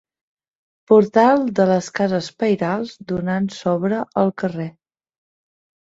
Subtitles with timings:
[0.91, 4.71] Portal de les cases pairals donant sobre el carrer.